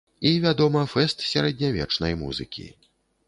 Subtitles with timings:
[0.27, 2.67] І, вядома, фэст сярэднявечнай музыкі.